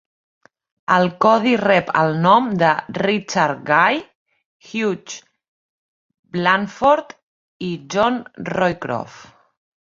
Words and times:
El 0.93 1.03
codi 1.25 1.51
rep 1.59 1.91
el 2.03 2.15
nom 2.23 2.47
de 2.63 2.69
Richard 2.97 3.59
Guy, 3.67 3.99
Hugh 4.69 5.19
Blandford 6.39 7.15
i 7.69 7.71
John 7.97 8.19
Roycroft. 8.51 9.31